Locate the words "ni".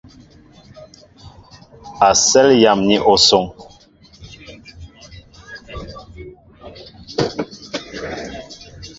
2.87-2.97